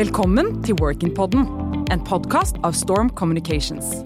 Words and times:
Velkommen 0.00 0.62
til 0.64 0.78
Workin-podden, 0.80 1.42
en 1.92 2.02
podkast 2.08 2.56
av 2.64 2.72
Storm 2.72 3.10
Communications. 3.18 3.98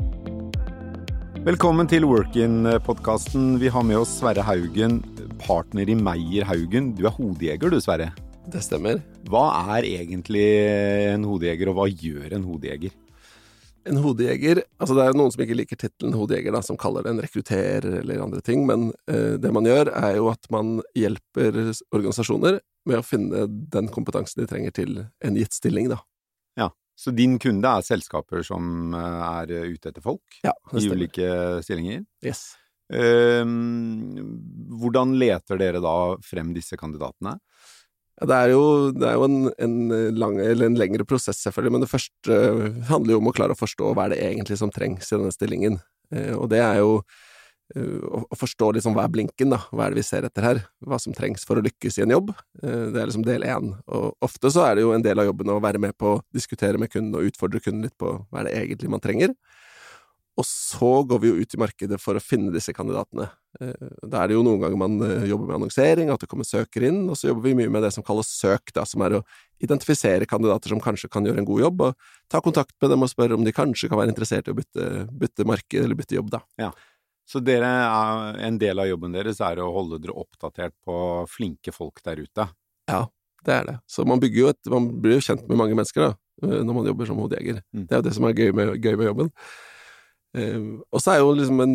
Velkommen 1.46 1.86
til 1.86 2.02
Workin-podkasten. 2.10 3.60
Vi 3.62 3.70
har 3.70 3.84
med 3.86 4.00
oss 4.00 4.16
Sverre 4.18 4.42
Haugen, 4.42 4.96
partner 5.44 5.86
i 5.86 5.94
Meyer 5.94 6.48
Haugen. 6.48 6.88
Du 6.98 7.04
er 7.06 7.14
hodejeger 7.14 7.70
du, 7.70 7.78
Sverre. 7.84 8.08
Det 8.50 8.64
stemmer. 8.66 9.04
Hva 9.30 9.44
er 9.76 9.86
egentlig 9.92 10.48
en 11.12 11.28
hodejeger, 11.30 11.70
og 11.70 11.78
hva 11.78 11.86
gjør 11.86 12.40
en 12.40 12.48
hodejeger? 12.48 12.96
En 13.88 14.00
hodejeger 14.00 14.62
altså 14.80 14.96
Det 14.96 15.04
er 15.04 15.16
noen 15.18 15.32
som 15.34 15.42
ikke 15.44 15.56
liker 15.58 15.78
tittelen 15.80 16.16
hodejeger, 16.16 16.54
da, 16.54 16.62
som 16.64 16.78
kaller 16.80 17.04
det 17.04 17.12
en 17.14 17.22
rekrutterer 17.24 18.00
eller 18.00 18.22
andre 18.24 18.40
ting, 18.44 18.64
men 18.68 18.88
eh, 19.10 19.36
det 19.40 19.52
man 19.54 19.68
gjør, 19.68 19.90
er 19.92 20.16
jo 20.18 20.30
at 20.32 20.48
man 20.54 20.78
hjelper 20.96 21.58
organisasjoner 21.94 22.58
med 22.88 23.00
å 23.00 23.04
finne 23.04 23.46
den 23.48 23.88
kompetansen 23.92 24.42
de 24.42 24.48
trenger 24.50 24.74
til 24.76 24.98
en 25.04 25.38
gitt 25.38 25.56
stilling, 25.56 25.88
da. 25.92 26.00
Ja, 26.60 26.70
Så 26.96 27.14
din 27.16 27.38
kunde 27.42 27.70
er 27.70 27.86
selskaper 27.86 28.44
som 28.46 28.94
eh, 28.96 29.22
er 29.28 29.54
ute 29.74 29.92
etter 29.92 30.04
folk 30.04 30.40
Ja, 30.44 30.54
i 30.72 30.84
ulike 30.88 31.62
stillinger? 31.64 32.04
Yes. 32.24 32.54
Eh, 32.92 33.44
hvordan 34.80 35.16
leter 35.20 35.60
dere 35.60 35.80
da 35.84 35.96
frem 36.24 36.52
disse 36.56 36.76
kandidatene? 36.80 37.38
Det 38.14 38.36
er 38.36 38.52
jo, 38.52 38.64
det 38.94 39.08
er 39.10 39.16
jo 39.18 39.26
en, 39.26 39.38
en, 39.58 39.76
lang, 40.14 40.38
eller 40.38 40.68
en 40.68 40.78
lengre 40.78 41.06
prosess, 41.08 41.40
selvfølgelig, 41.42 41.74
men 41.74 41.82
det 41.82 41.90
første 41.90 42.36
eh, 42.38 42.82
handler 42.86 43.16
jo 43.16 43.20
om 43.20 43.30
å 43.30 43.34
klare 43.34 43.56
å 43.56 43.58
forstå 43.58 43.90
hva 43.90 44.06
er 44.06 44.14
det 44.14 44.20
egentlig 44.28 44.58
som 44.60 44.70
trengs 44.70 45.10
i 45.10 45.16
denne 45.16 45.34
stillingen. 45.34 45.80
Eh, 46.14 46.30
og 46.36 46.46
det 46.52 46.60
er 46.62 46.78
jo 46.78 46.92
eh, 47.74 48.04
å, 48.06 48.38
forstå 48.38 48.70
liksom 48.76 48.94
hva 48.94 49.08
er 49.08 49.14
blinken, 49.16 49.50
da, 49.56 49.58
hva 49.74 49.88
er 49.88 49.94
det 49.94 49.98
vi 49.98 50.06
ser 50.06 50.28
etter 50.28 50.46
her, 50.46 50.62
hva 50.86 51.00
som 51.02 51.16
trengs 51.16 51.42
for 51.48 51.58
å 51.58 51.64
lykkes 51.66 51.98
i 51.98 52.04
en 52.06 52.14
jobb. 52.14 52.30
Eh, 52.62 52.86
det 52.94 53.02
er 53.02 53.10
liksom 53.10 53.26
del 53.26 53.46
én. 53.50 53.74
Og 53.90 54.14
ofte 54.24 54.52
så 54.54 54.68
er 54.68 54.78
det 54.78 54.86
jo 54.86 54.94
en 54.94 55.04
del 55.04 55.18
av 55.18 55.28
jobben 55.32 55.50
å 55.50 55.58
være 55.64 55.82
med 55.82 55.98
på 55.98 56.14
å 56.14 56.22
diskutere 56.34 56.78
med 56.78 56.94
kunden 56.94 57.18
og 57.18 57.32
utfordre 57.32 57.62
kunden 57.64 57.88
litt 57.88 57.98
på 57.98 58.14
hva 58.22 58.44
er 58.44 58.50
det 58.50 58.56
egentlig 58.62 58.94
man 58.94 59.02
trenger. 59.02 59.34
Og 60.34 60.46
så 60.48 60.90
går 61.06 61.20
vi 61.22 61.30
jo 61.30 61.42
ut 61.42 61.54
i 61.54 61.58
markedet 61.62 61.98
for 62.02 62.18
å 62.18 62.22
finne 62.22 62.50
disse 62.54 62.72
kandidatene. 62.74 63.28
Eh, 63.60 63.90
Da 64.02 64.22
er 64.22 64.30
det 64.30 64.34
jo 64.34 64.42
noen 64.42 64.64
ganger 64.64 64.80
man 64.80 64.96
eh, 65.06 65.28
jobber 65.30 65.46
med 65.46 65.58
annonsering, 65.60 66.10
at 66.10 66.24
det 66.24 66.28
kommer 66.30 66.48
søker 66.48 66.88
inn, 66.88 67.04
og 67.06 67.18
så 67.18 67.28
jobber 67.30 67.46
vi 67.46 67.54
mye 67.60 67.70
med 67.70 67.86
det 67.86 67.92
som 67.94 68.02
kalles 68.06 68.32
søk, 68.34 68.72
da, 68.74 68.82
som 68.88 69.04
er 69.06 69.20
å 69.20 69.22
identifisere 69.62 70.26
kandidater 70.26 70.74
som 70.74 70.82
kanskje 70.82 71.10
kan 71.12 71.24
gjøre 71.24 71.38
en 71.38 71.46
god 71.48 71.62
jobb, 71.62 71.84
og 71.86 72.32
ta 72.32 72.40
kontakt 72.42 72.74
med 72.82 72.90
dem 72.90 73.06
og 73.06 73.12
spørre 73.12 73.38
om 73.38 73.46
de 73.46 73.54
kanskje 73.54 73.88
kan 73.92 74.00
være 74.00 74.10
interessert 74.10 74.50
i 74.50 74.54
å 74.54 74.58
bytte, 74.58 74.88
bytte 75.22 75.46
marked 75.46 75.78
eller 75.84 75.98
bytte 75.98 76.18
jobb, 76.18 76.34
da. 76.34 76.42
Så 77.24 77.40
dere 77.40 77.68
er, 77.70 78.40
en 78.44 78.58
del 78.60 78.80
av 78.82 78.88
jobben 78.90 79.14
deres 79.14 79.38
er 79.40 79.62
å 79.62 79.70
holde 79.72 80.00
dere 80.02 80.16
oppdatert 80.20 80.74
på 80.84 80.96
flinke 81.30 81.72
folk 81.72 82.02
der 82.04 82.20
ute. 82.20 82.48
Ja, 82.90 83.06
det 83.46 83.54
er 83.54 83.70
det. 83.70 83.76
Så 83.88 84.04
man 84.08 84.20
bygger 84.20 84.42
jo 84.42 84.50
et 84.52 84.72
Man 84.72 84.90
blir 85.00 85.16
jo 85.16 85.24
kjent 85.24 85.46
med 85.48 85.56
mange 85.56 85.76
mennesker, 85.78 86.10
da, 86.10 86.16
eh, 86.42 86.60
når 86.60 86.74
man 86.74 86.90
jobber 86.90 87.08
som 87.08 87.22
hodejeger. 87.22 87.62
Mm. 87.72 87.86
Det 87.86 87.94
er 87.94 88.02
jo 88.02 88.08
det 88.08 88.14
som 88.18 88.26
er 88.28 88.36
gøy 88.36 88.52
med, 88.52 88.74
gøy 88.82 88.96
med 88.98 89.08
jobben. 89.08 89.30
Eh, 90.34 90.62
og 90.90 91.02
så 91.02 91.14
er 91.14 91.20
jo 91.22 91.34
liksom 91.38 91.62
en, 91.62 91.74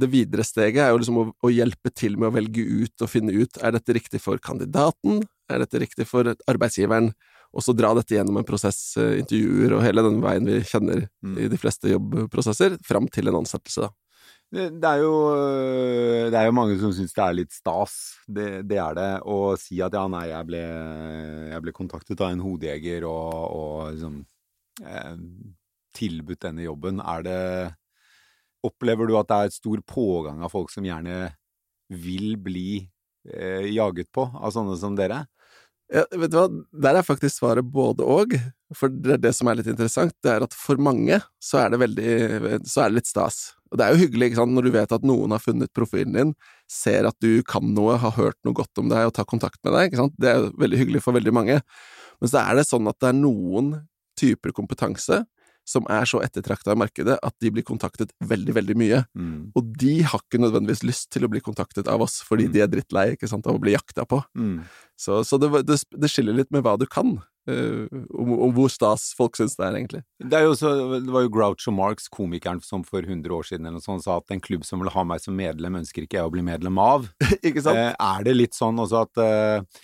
det 0.00 0.08
videre 0.10 0.42
steget 0.46 0.82
er 0.82 0.90
jo 0.90 0.98
liksom 0.98 1.20
å, 1.20 1.26
å 1.38 1.52
hjelpe 1.54 1.92
til 1.94 2.16
med 2.18 2.32
å 2.32 2.34
velge 2.34 2.64
ut 2.64 3.04
og 3.04 3.10
finne 3.10 3.34
ut 3.36 3.60
er 3.62 3.76
dette 3.76 3.94
riktig 3.94 4.18
for 4.24 4.42
kandidaten, 4.42 5.22
er 5.52 5.62
dette 5.62 5.78
riktig 5.82 6.08
for 6.10 6.32
arbeidsgiveren, 6.50 7.12
og 7.52 7.62
så 7.62 7.74
dra 7.76 7.92
dette 7.94 8.16
gjennom 8.16 8.40
en 8.40 8.48
prosess, 8.48 8.96
eh, 8.98 9.18
intervjuer 9.20 9.76
og 9.76 9.84
hele 9.86 10.02
den 10.08 10.22
veien 10.24 10.48
vi 10.48 10.62
kjenner 10.66 11.06
Mm. 11.22 11.36
i 11.38 11.48
de 11.48 11.58
fleste 11.60 11.92
jobbprosesser, 11.92 12.78
fram 12.82 13.06
til 13.06 13.28
en 13.30 13.38
ansettelse, 13.44 13.86
da. 13.86 13.92
Det, 14.52 14.64
det, 14.82 14.88
er 14.88 15.00
jo, 15.00 15.12
det 16.28 16.36
er 16.36 16.44
jo 16.44 16.52
mange 16.52 16.74
som 16.80 16.90
syns 16.92 17.14
det 17.16 17.22
er 17.24 17.36
litt 17.38 17.54
stas, 17.54 17.94
det, 18.28 18.66
det 18.68 18.76
er 18.82 18.98
det, 18.98 19.06
å 19.24 19.54
si 19.56 19.78
at 19.80 19.94
ja, 19.96 20.02
nei, 20.12 20.26
jeg 20.28 20.48
ble, 20.50 20.60
jeg 21.54 21.64
ble 21.64 21.72
kontaktet 21.72 22.20
av 22.20 22.34
en 22.34 22.42
hodejeger 22.44 23.06
og, 23.08 23.38
og 23.56 23.94
liksom 23.94 24.18
eh, 24.84 25.14
tilbudt 25.96 26.42
denne 26.44 26.66
jobben. 26.66 27.00
Er 27.00 27.24
det 27.24 27.38
Opplever 28.66 29.08
du 29.10 29.16
at 29.18 29.28
det 29.30 29.38
er 29.38 29.50
et 29.50 29.58
stor 29.58 29.82
pågang 29.88 30.42
av 30.44 30.52
folk 30.52 30.70
som 30.72 30.86
gjerne 30.86 31.32
vil 31.92 32.36
bli 32.40 32.82
eh, 33.28 33.68
jaget 33.74 34.10
på 34.14 34.28
av 34.32 34.54
sånne 34.54 34.76
som 34.80 34.96
dere? 34.98 35.24
Ja, 35.92 36.06
vet 36.16 36.32
du 36.32 36.38
hva, 36.38 36.46
der 36.86 36.96
er 36.96 37.04
faktisk 37.04 37.36
svaret 37.36 37.66
både 37.68 38.04
og, 38.08 38.32
for 38.72 38.88
det, 38.88 39.18
er 39.18 39.24
det 39.26 39.32
som 39.36 39.50
er 39.50 39.58
litt 39.58 39.68
interessant, 39.68 40.14
det 40.24 40.30
er 40.32 40.44
at 40.46 40.54
for 40.56 40.80
mange 40.80 41.18
så 41.42 41.58
er 41.60 41.74
det 41.74 41.82
veldig, 41.82 42.14
så 42.64 42.84
er 42.84 42.92
det 42.92 43.02
litt 43.02 43.10
stas. 43.10 43.42
Og 43.68 43.76
det 43.76 43.84
er 43.84 43.92
jo 43.92 44.00
hyggelig, 44.06 44.30
ikke 44.30 44.40
sant, 44.40 44.54
når 44.56 44.68
du 44.68 44.72
vet 44.72 44.94
at 44.96 45.04
noen 45.04 45.34
har 45.36 45.42
funnet 45.42 45.72
profilen 45.76 46.16
din, 46.16 46.32
ser 46.70 47.08
at 47.08 47.16
du 47.24 47.42
kan 47.48 47.74
noe, 47.76 47.98
har 48.00 48.16
hørt 48.16 48.38
noe 48.46 48.56
godt 48.56 48.80
om 48.80 48.88
deg 48.92 49.10
og 49.10 49.14
tar 49.18 49.28
kontakt 49.28 49.60
med 49.66 49.76
deg, 49.76 49.90
ikke 49.90 50.00
sant, 50.00 50.16
det 50.20 50.32
er 50.32 50.40
jo 50.40 50.50
veldig 50.64 50.80
hyggelig 50.80 51.04
for 51.04 51.18
veldig 51.18 51.36
mange. 51.36 51.60
Men 52.22 52.32
så 52.32 52.40
er 52.40 52.56
det 52.56 52.68
sånn 52.70 52.88
at 52.88 53.00
det 53.02 53.10
er 53.12 53.20
noen 53.20 53.74
typer 54.20 54.56
kompetanse 54.56 55.22
som 55.68 55.86
er 55.90 56.06
så 56.08 56.20
ettertrakta 56.24 56.74
i 56.74 56.78
markedet 56.78 57.18
at 57.22 57.34
de 57.42 57.50
blir 57.54 57.64
kontaktet 57.66 58.10
veldig, 58.26 58.54
veldig 58.56 58.76
mye. 58.78 59.02
Mm. 59.14 59.52
Og 59.58 59.74
de 59.78 60.00
har 60.02 60.22
ikke 60.24 60.40
nødvendigvis 60.42 60.82
lyst 60.86 61.10
til 61.14 61.26
å 61.26 61.30
bli 61.30 61.42
kontaktet 61.44 61.90
av 61.90 62.02
oss, 62.02 62.20
fordi 62.26 62.48
Mm. 62.48 62.52
de 62.52 62.60
er 62.64 62.72
drittlei 62.72 63.06
ikke 63.14 63.28
sant, 63.30 63.46
av 63.46 63.54
å 63.54 63.62
bli 63.62 63.76
jakta 63.76 64.04
på. 64.08 64.22
Mm. 64.34 64.64
Så, 64.98 65.22
så 65.24 65.38
det, 65.38 65.50
det, 65.66 65.78
det 65.98 66.10
skiller 66.10 66.34
litt 66.34 66.50
med 66.50 66.64
hva 66.66 66.74
du 66.78 66.86
kan, 66.86 67.14
uh, 67.50 67.86
om, 68.14 68.34
om 68.48 68.52
hvor 68.54 68.70
stas 68.70 69.12
folk 69.18 69.38
syns 69.38 69.56
det 69.58 69.64
er, 69.66 69.78
egentlig. 69.78 70.02
Det, 70.18 70.34
er 70.38 70.44
jo 70.46 70.54
så, 70.58 70.74
det 70.98 71.14
var 71.14 71.24
jo 71.26 71.32
Groucho 71.32 71.74
Marx, 71.74 72.10
komikeren, 72.12 72.60
som 72.62 72.84
for 72.86 73.02
100 73.02 73.30
år 73.34 73.46
siden 73.46 73.66
eller 73.66 73.78
noe 73.78 73.86
sånt, 73.86 74.04
sa 74.04 74.18
at 74.18 74.34
en 74.34 74.42
klubb 74.42 74.66
som 74.66 74.82
vil 74.82 74.92
ha 74.94 75.06
meg 75.06 75.22
som 75.22 75.34
medlem, 75.38 75.78
ønsker 75.82 76.06
ikke 76.06 76.18
jeg 76.20 76.28
å 76.28 76.34
bli 76.34 76.42
medlem 76.46 76.78
av. 76.82 77.08
ikke 77.46 77.62
sant? 77.62 77.78
Eh, 77.78 77.94
er 77.94 78.26
det 78.26 78.36
litt 78.36 78.58
sånn 78.58 78.82
også 78.82 79.06
at 79.06 79.22
eh, 79.22 79.82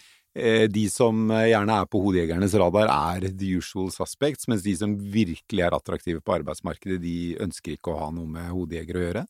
de 0.68 0.84
som 0.92 1.30
eh, 1.30 1.48
gjerne 1.52 1.80
er 1.82 1.86
på 1.90 2.00
hodejegernes 2.04 2.54
radar, 2.60 2.88
er 3.14 3.28
the 3.30 3.54
usual 3.58 3.90
suspects, 3.94 4.48
mens 4.48 4.62
de 4.62 4.74
som 4.78 4.94
virkelig 4.98 5.64
er 5.66 5.74
attraktive 5.76 6.20
på 6.24 6.36
arbeidsmarkedet, 6.38 7.00
de 7.02 7.16
ønsker 7.44 7.74
ikke 7.76 7.92
å 7.94 7.98
ha 8.04 8.10
noe 8.14 8.26
med 8.26 8.50
hodejegere 8.54 9.00
å 9.02 9.06
gjøre? 9.08 9.24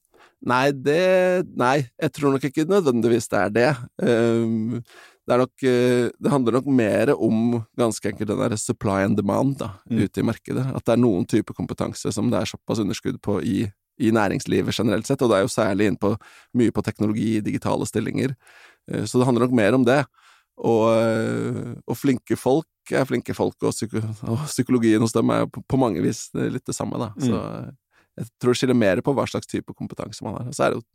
Nei, 0.47 0.65
det 0.73 1.47
Nei, 1.59 1.89
jeg 1.99 2.13
tror 2.15 2.35
nok 2.35 2.45
ikke 2.47 2.67
nødvendigvis 2.71 3.27
det 3.33 3.39
er 3.41 3.55
det. 3.55 3.71
Ehm, 4.07 4.83
det 5.27 5.35
er 5.35 5.41
nok 5.43 5.65
eh, 5.67 6.11
Det 6.15 6.31
handler 6.33 6.53
nok 6.59 6.69
mer 6.79 7.11
om 7.17 7.59
ganske 7.79 8.13
enkelt 8.13 8.31
den 8.31 8.39
der 8.45 8.55
supply 8.57 9.03
and 9.07 9.17
demand 9.19 9.59
da, 9.59 9.73
Mm. 9.91 10.05
ute 10.05 10.21
i 10.23 10.27
markedet. 10.27 10.65
At 10.77 10.85
det 10.87 10.95
er 10.95 11.03
noen 11.03 11.27
type 11.27 11.55
kompetanse 11.55 12.13
som 12.15 12.31
det 12.31 12.39
er 12.41 12.47
såpass 12.53 12.79
underskudd 12.79 13.19
på 13.21 13.41
i, 13.43 13.67
i 13.99 14.11
næringslivet 14.15 14.75
generelt 14.79 15.07
sett, 15.07 15.23
og 15.23 15.31
det 15.31 15.39
er 15.41 15.47
jo 15.47 15.51
særlig 15.55 15.91
innpå 15.91 16.15
mye 16.55 16.71
på 16.71 16.85
teknologi, 16.87 17.41
digitale 17.43 17.87
stillinger. 17.87 18.35
Eh, 18.91 19.05
Så 19.05 19.19
det 19.19 19.27
handler 19.27 19.47
nok 19.49 19.57
mer 19.59 19.75
om 19.75 19.85
det. 19.85 20.05
Og, 20.59 20.85
eh, 20.91 21.75
og 21.87 21.99
flinke 21.99 22.39
folk 22.39 22.67
er 22.91 23.05
flinke 23.07 23.35
folk, 23.37 23.57
og, 23.63 23.75
psyko, 23.75 24.01
og 24.33 24.47
psykologien 24.49 25.03
hos 25.05 25.15
dem 25.15 25.31
er 25.35 25.47
på, 25.53 25.63
på 25.63 25.81
mange 25.81 26.03
vis 26.03 26.29
litt 26.35 26.65
det 26.67 26.77
samme, 26.77 26.99
da. 27.01 27.13
Så 27.21 27.41
jeg 28.19 28.31
tror 28.41 28.55
det 28.55 28.61
skiller 28.63 28.79
mer 28.79 29.03
på 29.05 29.15
hva 29.15 29.27
slags 29.31 29.51
type 29.51 29.75
kompetanse 29.77 30.25
man 30.27 30.39
har. 30.39 30.49
Så 30.57 30.65
er 30.65 30.73
det 30.73 30.81
jo 30.81 30.87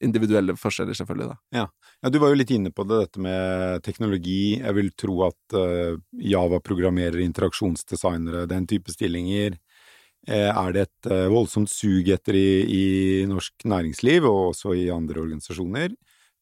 individuelle 0.00 0.56
forskjeller, 0.56 0.96
selvfølgelig, 0.96 1.28
da. 1.30 1.64
Ja, 2.00 2.10
du 2.12 2.18
var 2.20 2.32
jo 2.32 2.38
litt 2.40 2.52
inne 2.54 2.72
på 2.72 2.86
det, 2.88 3.02
dette 3.04 3.22
med 3.22 3.82
teknologi. 3.84 4.56
Jeg 4.56 4.76
vil 4.76 4.88
tro 4.98 5.16
at 5.28 5.56
uh, 5.56 5.98
Java-programmerere, 6.24 7.24
interaksjonsdesignere, 7.26 8.46
den 8.50 8.68
type 8.70 8.92
stillinger, 8.94 9.58
eh, 10.28 10.48
er 10.48 10.72
det 10.76 10.86
et 10.86 11.10
eh, 11.12 11.26
voldsomt 11.32 11.70
sug 11.72 12.08
etter 12.12 12.36
i, 12.36 12.48
i 12.64 12.84
norsk 13.28 13.68
næringsliv, 13.68 14.24
og 14.28 14.54
også 14.54 14.74
i 14.76 14.88
andre 14.92 15.20
organisasjoner. 15.20 15.94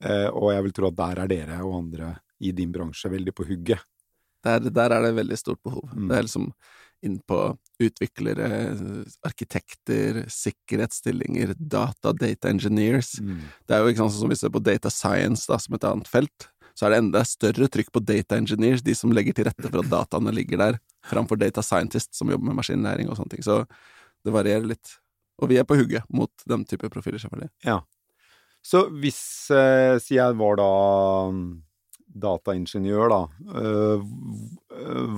Eh, 0.05 0.29
og 0.31 0.53
jeg 0.55 0.67
vil 0.67 0.75
tro 0.79 0.91
at 0.93 0.99
der 0.99 1.23
er 1.25 1.31
dere 1.35 1.61
og 1.67 1.81
andre 1.81 2.15
i 2.41 2.53
din 2.55 2.73
bransje 2.75 3.11
veldig 3.13 3.35
på 3.37 3.47
hugget. 3.49 3.83
Der, 4.47 4.63
der 4.63 4.95
er 4.95 5.03
det 5.03 5.17
veldig 5.17 5.39
stort 5.39 5.61
behov. 5.67 5.89
Mm. 5.93 6.09
Det 6.09 6.17
er 6.17 6.27
liksom 6.29 6.53
inn 7.07 7.19
på 7.31 7.39
utviklere, 7.83 8.47
arkitekter, 9.27 10.25
sikkerhetsstillinger, 10.35 11.55
data, 11.59 12.13
data 12.13 12.51
engineers. 12.51 13.13
Det 13.67 13.75
er 13.75 13.83
jo 13.83 13.93
ikke 13.93 14.03
sant, 14.03 14.17
sånn 14.17 14.25
som 14.25 14.33
vi 14.33 14.39
ser 14.41 14.55
på 14.55 14.63
data 14.63 14.91
science 14.91 15.47
da, 15.47 15.61
som 15.63 15.77
et 15.79 15.87
annet 15.87 16.11
felt, 16.11 16.49
så 16.79 16.87
er 16.87 16.95
det 16.95 17.01
enda 17.03 17.25
større 17.27 17.67
trykk 17.75 17.93
på 17.95 18.03
data 18.07 18.39
engineers, 18.39 18.85
de 18.87 18.95
som 18.95 19.11
legger 19.15 19.35
til 19.35 19.49
rette 19.49 19.67
for 19.67 19.81
at 19.83 19.91
dataene 19.91 20.35
ligger 20.35 20.61
der, 20.61 20.81
framfor 21.07 21.39
data 21.41 21.63
scientists 21.63 22.19
som 22.21 22.31
jobber 22.31 22.51
med 22.51 22.59
maskinlæring 22.61 23.11
og 23.11 23.19
sånne 23.19 23.35
ting. 23.35 23.47
Så 23.47 23.65
det 24.27 24.35
varierer 24.35 24.67
litt. 24.75 24.99
Og 25.43 25.51
vi 25.51 25.59
er 25.59 25.67
på 25.67 25.79
hugget 25.79 26.07
mot 26.15 26.31
den 26.51 26.65
type 26.71 26.91
profiler, 26.91 27.19
selvfølgelig. 27.23 27.51
Ja. 27.67 27.81
Så 28.63 28.85
hvis, 29.03 29.21
eh, 29.55 29.99
sier 30.03 30.21
jeg 30.21 30.39
var 30.39 30.59
da 30.59 30.71
mm, 31.35 31.51
dataingeniør, 32.21 33.13
da, 33.13 33.23
eh, 33.63 34.05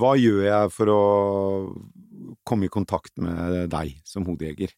hva 0.01 0.15
gjør 0.19 0.45
jeg 0.47 0.73
for 0.75 0.93
å 0.93 1.01
komme 2.47 2.69
i 2.69 2.73
kontakt 2.73 3.13
med 3.21 3.71
deg 3.73 3.97
som 4.07 4.27
hodejeger? 4.29 4.73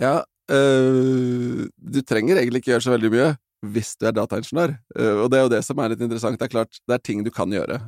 Ja, 0.00 0.20
øh, 0.52 1.66
du 1.66 2.00
trenger 2.02 2.40
egentlig 2.40 2.62
ikke 2.62 2.74
gjøre 2.74 2.86
så 2.86 2.94
veldig 2.96 3.12
mye 3.14 3.32
hvis 3.66 3.96
du 3.98 4.04
er 4.06 4.14
dataingeniør, 4.14 4.76
Øh, 5.00 5.24
og 5.24 5.30
det 5.32 5.38
er 5.38 5.42
jo 5.46 5.54
det 5.56 5.64
som 5.64 5.78
er 5.80 5.90
litt 5.90 6.02
interessant. 6.04 6.38
Det 6.38 6.46
er 6.46 6.52
klart, 6.52 6.78
det 6.86 6.94
er 6.94 7.02
ting 7.02 7.24
du 7.24 7.30
kan 7.34 7.50
gjøre, 7.50 7.80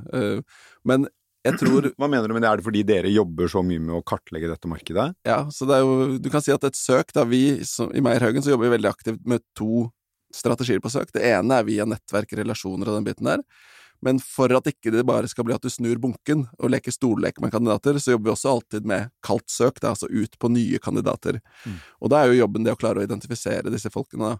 men 0.84 1.06
jeg 1.46 1.58
tror 1.60 1.88
Hva 1.98 2.08
mener 2.10 2.28
du 2.28 2.34
med 2.36 2.44
det? 2.44 2.50
Er 2.50 2.60
det 2.60 2.66
fordi 2.66 2.84
dere 2.86 3.12
jobber 3.12 3.50
så 3.50 3.62
mye 3.66 3.82
med 3.82 3.94
å 3.98 4.02
kartlegge 4.06 4.50
dette 4.50 4.70
markedet? 4.70 5.12
Ja, 5.28 5.44
så 5.54 5.68
det 5.68 5.78
er 5.78 5.84
jo 5.86 6.18
Du 6.22 6.30
kan 6.32 6.44
si 6.44 6.54
at 6.54 6.66
et 6.66 6.78
søk, 6.78 7.12
da 7.16 7.24
vi 7.28 7.60
som, 7.68 7.92
I 7.94 8.02
Meierhaugen 8.04 8.44
så 8.44 8.54
jobber 8.54 8.68
vi 8.68 8.76
veldig 8.76 8.90
aktivt 8.90 9.22
med 9.28 9.44
to 9.58 9.88
strategier 10.34 10.80
på 10.84 10.92
søk. 10.92 11.12
Det 11.14 11.24
ene 11.24 11.60
er 11.60 11.66
via 11.68 11.86
nettverk, 11.88 12.32
relasjoner 12.38 12.90
og 12.90 12.98
den 12.98 13.06
biten 13.08 13.28
der. 13.30 13.44
Men 14.04 14.20
for 14.22 14.52
at 14.54 14.68
ikke 14.70 14.92
det 14.94 15.02
bare 15.08 15.26
skal 15.30 15.46
bli 15.48 15.56
at 15.56 15.64
du 15.64 15.70
snur 15.72 15.98
bunken 15.98 16.44
og 16.58 16.70
leker 16.70 16.94
stollek 16.94 17.40
med 17.42 17.50
kandidater, 17.54 17.98
så 17.98 18.14
jobber 18.14 18.30
vi 18.30 18.34
også 18.36 18.52
alltid 18.52 18.86
med 18.86 19.10
kaldt 19.26 19.50
søk, 19.50 19.80
det 19.80 19.88
er 19.88 19.94
altså 19.96 20.10
ut 20.10 20.38
på 20.38 20.50
nye 20.54 20.78
kandidater. 20.82 21.40
Mm. 21.64 21.80
Og 21.98 22.12
da 22.12 22.20
er 22.20 22.30
jo 22.30 22.44
jobben 22.44 22.66
det 22.66 22.76
å 22.76 22.78
klare 22.78 23.02
å 23.02 23.08
identifisere 23.08 23.72
disse 23.74 23.90
folkene. 23.90 24.36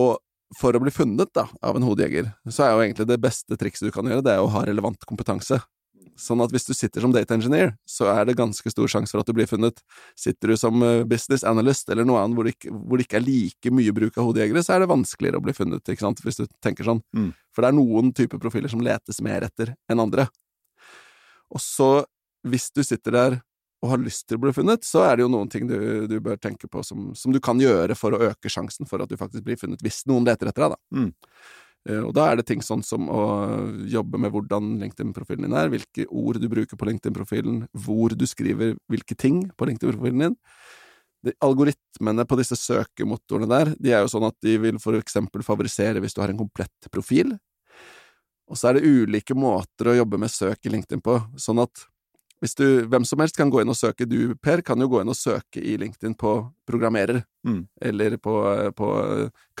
Og 0.00 0.16
for 0.56 0.76
å 0.76 0.80
bli 0.80 0.92
funnet 0.94 1.32
da, 1.36 1.46
av 1.64 1.76
en 1.76 1.84
hodejeger, 1.84 2.30
så 2.48 2.64
er 2.64 2.72
jo 2.72 2.82
egentlig 2.86 3.08
det 3.10 3.20
beste 3.20 3.58
trikset 3.60 3.90
du 3.90 3.94
kan 3.94 4.08
gjøre, 4.08 4.24
det 4.24 4.36
er 4.36 4.44
å 4.44 4.50
ha 4.54 4.64
relevant 4.64 5.04
kompetanse. 5.08 5.60
Sånn 6.20 6.42
at 6.44 6.52
hvis 6.54 6.66
du 6.68 6.72
sitter 6.76 7.02
som 7.02 7.12
data 7.14 7.34
engineer, 7.34 7.72
så 7.88 8.06
er 8.12 8.28
det 8.28 8.36
ganske 8.38 8.70
stor 8.70 8.90
sjanse 8.90 9.14
for 9.14 9.24
at 9.24 9.30
du 9.30 9.34
blir 9.36 9.48
funnet. 9.50 9.80
Sitter 10.18 10.52
du 10.52 10.56
som 10.60 10.82
eh, 10.86 11.02
business 11.10 11.42
analyst 11.48 11.90
eller 11.90 12.06
noe 12.06 12.20
annet 12.22 12.38
hvor 12.38 12.46
det 12.46 12.54
ikke, 12.54 12.74
hvor 12.74 13.00
det 13.00 13.08
ikke 13.08 13.18
er 13.18 13.26
like 13.26 13.72
mye 13.74 13.94
bruk 13.96 14.18
av 14.18 14.28
hodejegere, 14.28 14.62
så 14.62 14.76
er 14.76 14.84
det 14.84 14.92
vanskeligere 14.92 15.40
å 15.40 15.44
bli 15.44 15.56
funnet, 15.56 15.82
ikke 15.82 16.06
sant, 16.06 16.22
hvis 16.22 16.38
du 16.38 16.46
tenker 16.62 16.86
sånn. 16.86 17.02
Mm. 17.16 17.32
For 17.54 17.64
det 17.64 17.72
er 17.72 17.78
noen 17.80 18.12
typer 18.14 18.42
profiler 18.42 18.70
som 18.70 18.84
letes 18.84 19.18
mer 19.26 19.46
etter 19.48 19.74
enn 19.90 20.02
andre. 20.04 20.28
Og 21.54 21.62
så, 21.62 21.90
hvis 22.46 22.70
du 22.74 22.82
sitter 22.86 23.18
der 23.18 23.40
og 23.84 23.90
har 23.92 24.00
lyst 24.00 24.24
til 24.28 24.38
å 24.38 24.44
bli 24.46 24.54
funnet, 24.56 24.86
så 24.86 25.02
er 25.04 25.18
det 25.18 25.26
jo 25.26 25.32
noen 25.32 25.50
ting 25.52 25.66
du, 25.68 25.76
du 26.08 26.16
bør 26.24 26.38
tenke 26.40 26.70
på 26.70 26.80
som, 26.86 27.10
som, 27.18 27.34
du 27.34 27.40
kan 27.44 27.60
gjøre 27.60 27.96
for 27.98 28.16
å 28.16 28.22
øke 28.30 28.48
sjansen 28.52 28.88
for 28.88 29.04
at 29.04 29.10
du 29.10 29.18
faktisk 29.20 29.44
blir 29.44 29.58
funnet, 29.60 29.82
hvis 29.84 30.06
noen 30.08 30.24
leter 30.24 30.48
etter 30.48 30.64
deg, 30.64 30.76
da. 30.78 30.80
Mm. 30.96 31.10
Uh, 31.88 32.06
og 32.08 32.14
da 32.16 32.30
er 32.30 32.40
det 32.40 32.46
ting 32.48 32.62
sånn 32.64 32.84
som 32.86 33.10
å 33.12 33.22
jobbe 33.90 34.20
med 34.20 34.32
hvordan 34.32 34.78
LinkedIn-profilen 34.80 35.48
din 35.48 35.56
er, 35.58 35.72
hvilke 35.72 36.06
ord 36.08 36.40
du 36.40 36.48
bruker 36.52 36.80
på 36.80 36.88
LinkedIn-profilen, 36.88 37.64
hvor 37.86 38.14
du 38.16 38.24
skriver 38.28 38.76
hvilke 38.92 39.16
ting 39.18 39.44
på 39.52 39.68
LinkedIn-profilen 39.68 40.26
din. 40.26 40.38
De, 41.24 41.32
algoritmene 41.44 42.26
på 42.28 42.36
disse 42.36 42.56
søkemotorene 42.60 43.48
der, 43.48 43.72
de 43.80 43.94
er 43.96 44.04
jo 44.04 44.12
sånn 44.12 44.28
at 44.28 44.36
de 44.44 44.58
vil 44.60 44.80
for 44.82 44.96
eksempel 44.98 45.44
favorisere 45.44 46.02
hvis 46.04 46.16
du 46.16 46.20
har 46.20 46.32
en 46.32 46.40
komplett 46.40 46.90
profil. 46.92 47.32
Og 48.44 48.60
så 48.60 48.68
er 48.68 48.76
det 48.76 48.88
ulike 48.88 49.36
måter 49.36 49.88
å 49.88 49.96
jobbe 49.96 50.20
med 50.20 50.32
søk 50.32 50.68
i 50.68 50.72
LinkedIn 50.74 51.00
på, 51.04 51.16
sånn 51.40 51.62
at 51.64 51.86
hvis 52.44 52.56
du, 52.58 52.66
hvem 52.92 53.06
som 53.08 53.22
helst 53.22 53.38
kan 53.38 53.48
gå 53.48 53.62
inn 53.62 53.72
og 53.72 53.78
søke, 53.78 54.04
du 54.04 54.34
Per, 54.42 54.60
kan 54.60 54.80
jo 54.82 54.90
gå 54.92 55.00
inn 55.00 55.08
og 55.08 55.16
søke 55.16 55.62
i 55.64 55.78
LinkedIn 55.80 56.16
på 56.20 56.36
programmerer, 56.68 57.24
Mm. 57.44 57.66
eller 57.76 58.14
på, 58.16 58.32
på 58.72 58.86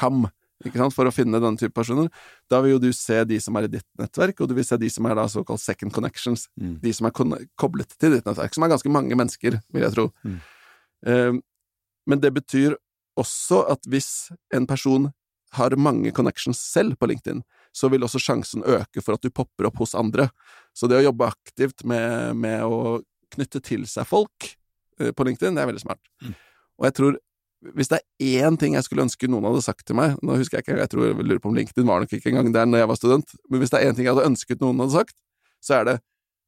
KAM, 0.00 0.22
ikke 0.64 0.78
sant, 0.78 0.94
for 0.94 1.08
å 1.08 1.12
finne 1.12 1.40
den 1.42 1.56
type 1.60 1.74
personer. 1.74 2.06
Da 2.50 2.60
vil 2.62 2.76
jo 2.76 2.82
du 2.86 2.92
se 2.94 3.24
de 3.28 3.40
som 3.42 3.56
er 3.58 3.66
i 3.66 3.72
ditt 3.74 3.86
nettverk, 3.98 4.40
og 4.40 4.48
du 4.48 4.54
vil 4.54 4.64
se 4.66 4.78
de 4.80 4.88
som 4.92 5.06
er 5.10 5.16
da 5.18 5.26
såkalt 5.30 5.60
second 5.60 5.92
connections, 5.92 6.46
Mm. 6.60 6.80
de 6.80 6.92
som 6.92 7.06
er 7.06 7.14
koblet 7.58 7.98
til 7.98 8.14
ditt 8.14 8.24
nettverk, 8.24 8.54
som 8.54 8.64
er 8.64 8.72
ganske 8.72 8.90
mange 8.92 9.14
mennesker, 9.18 9.60
vil 9.72 9.82
jeg 9.82 9.92
tro. 9.92 10.06
Mm. 10.24 10.40
Eh, 11.06 11.32
men 12.06 12.20
det 12.20 12.32
betyr 12.34 12.76
også 13.18 13.70
at 13.70 13.82
hvis 13.88 14.30
en 14.52 14.66
person 14.66 15.12
har 15.52 15.70
mange 15.76 16.10
connections 16.12 16.58
selv 16.58 16.96
på 16.98 17.06
LinkedIn, 17.06 17.42
så 17.72 17.90
vil 17.90 18.02
også 18.02 18.18
sjansen 18.22 18.62
øke 18.66 19.02
for 19.02 19.14
at 19.14 19.22
du 19.22 19.30
popper 19.30 19.66
opp 19.66 19.76
hos 19.78 19.94
andre. 19.94 20.30
Så 20.74 20.88
det 20.88 20.98
å 20.98 21.06
jobbe 21.10 21.28
aktivt 21.30 21.84
med, 21.84 22.34
med 22.36 22.62
å 22.62 23.02
knytte 23.34 23.62
til 23.62 23.86
seg 23.86 24.06
folk 24.06 24.56
eh, 25.00 25.10
på 25.12 25.26
LinkedIn, 25.26 25.54
det 25.54 25.62
er 25.62 25.70
veldig 25.70 25.82
smart. 25.84 26.02
Mm. 26.22 26.34
Og 26.78 26.88
jeg 26.88 26.94
tror 26.98 27.18
hvis 27.72 27.90
det 27.92 28.00
er 28.00 28.44
én 28.44 28.58
ting 28.60 28.76
jeg 28.76 28.86
skulle 28.86 29.06
ønske 29.06 29.28
noen 29.30 29.46
hadde 29.48 29.62
sagt 29.64 29.86
til 29.88 29.96
meg 29.96 30.18
Nå 30.20 30.36
husker 30.36 30.58
jeg 30.58 30.66
ikke, 30.66 30.80
jeg 30.82 30.90
tror 30.92 31.06
jeg 31.06 31.24
lurer 31.24 31.40
på 31.42 31.50
om 31.50 31.56
LinkedIn 31.56 31.88
var 31.88 32.02
nok 32.02 32.12
ikke 32.12 32.32
engang 32.32 32.52
der 32.54 32.68
når 32.68 32.84
jeg 32.84 32.90
var 32.90 33.00
student, 33.00 33.36
men 33.48 33.62
hvis 33.62 33.72
det 33.72 33.80
er 33.80 33.88
én 33.88 33.96
ting 33.96 34.08
jeg 34.08 34.16
hadde 34.16 34.28
ønsket 34.28 34.60
noen 34.64 34.84
hadde 34.84 34.96
sagt, 34.98 35.16
så 35.64 35.80
er 35.80 35.88
det 35.88 35.96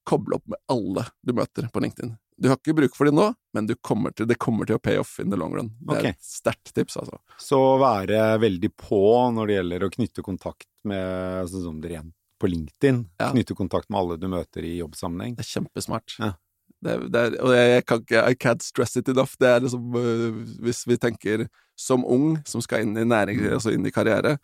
koble 0.06 0.38
opp 0.38 0.46
med 0.46 0.60
alle 0.70 1.06
du 1.26 1.32
møter 1.34 1.66
på 1.72 1.82
LinkedIn. 1.82 2.14
Du 2.36 2.50
har 2.50 2.58
ikke 2.60 2.76
bruk 2.76 2.94
for 2.94 3.08
det 3.08 3.16
nå, 3.16 3.30
men 3.56 3.68
kommer 3.80 4.12
til, 4.12 4.28
det 4.28 4.36
kommer 4.38 4.68
til 4.68 4.76
å 4.76 4.82
pay 4.82 5.00
off 5.00 5.16
in 5.22 5.32
the 5.32 5.38
long 5.40 5.54
run. 5.56 5.72
Det 5.80 5.96
er 6.02 6.10
et 6.12 6.22
sterkt 6.22 6.74
tips, 6.76 6.98
altså. 7.00 7.18
Så 7.40 7.58
være 7.80 8.36
veldig 8.42 8.70
på 8.76 9.00
når 9.32 9.48
det 9.48 9.56
gjelder 9.56 9.86
å 9.86 9.90
knytte 9.96 10.24
kontakt 10.26 10.68
med 10.86 11.48
Sånn 11.50 11.64
som 11.64 11.80
dere 11.82 11.96
igjen 11.96 12.12
på 12.38 12.50
LinkedIn. 12.52 13.00
Ja. 13.18 13.30
Knytte 13.32 13.56
kontakt 13.56 13.88
med 13.88 14.02
alle 14.02 14.18
du 14.20 14.28
møter 14.28 14.66
i 14.68 14.76
jobbsammenheng. 14.82 15.38
Det 15.38 15.46
er 15.46 15.52
kjempesmart. 15.54 16.18
Ja. 16.20 16.34
Det, 16.84 16.96
det 17.12 17.22
er, 17.22 17.38
og 17.40 17.54
jeg 17.56 17.84
kan 17.88 18.04
ikke 18.04 18.22
I 18.22 18.36
can't 18.36 18.64
stress 18.64 18.96
it 19.00 19.08
enough. 19.08 19.34
Det 19.40 19.48
er 19.48 19.64
liksom 19.64 19.96
øh, 19.96 20.44
Hvis 20.64 20.84
vi 20.86 20.98
tenker 21.00 21.46
som 21.76 22.04
ung, 22.08 22.38
som 22.48 22.62
skal 22.64 22.84
inn 22.84 22.96
i 22.96 23.04
næring, 23.04 23.42
altså 23.52 23.74
inn 23.74 23.84
i 23.84 23.92
karriere 23.92 24.38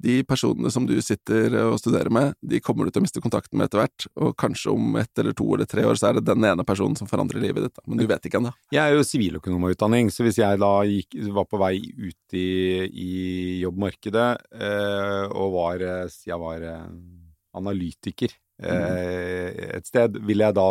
De 0.00 0.22
personene 0.24 0.70
som 0.72 0.86
du 0.88 0.94
sitter 1.02 1.52
og 1.64 1.80
studerer 1.82 2.08
med, 2.14 2.36
de 2.40 2.60
kommer 2.64 2.86
du 2.86 2.92
til 2.94 3.02
å 3.02 3.04
miste 3.04 3.20
kontakten 3.20 3.58
med 3.58 3.66
etter 3.66 3.80
hvert. 3.82 4.06
Og 4.22 4.36
kanskje 4.38 4.70
om 4.70 4.94
ett 5.00 5.18
eller 5.18 5.34
to 5.34 5.48
eller 5.56 5.66
tre 5.66 5.82
år 5.88 5.98
så 5.98 6.08
er 6.08 6.18
det 6.18 6.28
den 6.28 6.46
ene 6.46 6.62
personen 6.64 6.94
som 6.96 7.10
forandrer 7.10 7.42
livet 7.42 7.66
ditt. 7.66 7.80
Men 7.82 7.98
du 7.98 8.06
vet 8.06 8.28
ikke 8.28 8.38
ennå. 8.38 8.52
Jeg 8.70 8.78
er 8.84 8.94
jo 8.94 9.02
siviløkonom 9.08 9.66
av 9.66 9.74
utdanning, 9.74 10.12
så 10.14 10.22
hvis 10.22 10.38
jeg 10.38 10.60
da 10.62 10.70
gikk, 10.86 11.18
var 11.34 11.48
på 11.50 11.58
vei 11.58 11.74
ut 11.82 12.38
i, 12.38 12.46
i 12.86 13.10
jobbmarkedet 13.64 14.28
eh, 14.54 15.24
og 15.34 15.56
var 15.58 15.82
Jeg 15.82 16.38
var 16.46 16.62
eh, 16.62 16.86
analytiker 17.58 18.38
eh, 18.62 19.78
et 19.80 19.90
sted, 19.90 20.22
ville 20.30 20.46
jeg 20.46 20.56
da 20.60 20.70